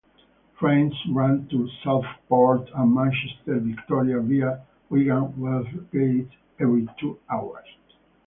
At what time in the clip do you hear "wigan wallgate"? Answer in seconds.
4.89-6.31